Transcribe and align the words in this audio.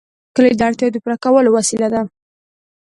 کلي 0.35 0.51
د 0.55 0.61
اړتیاوو 0.67 0.93
د 0.93 0.97
پوره 1.03 1.17
کولو 1.23 1.49
وسیله 1.57 1.87
ده. 1.93 2.01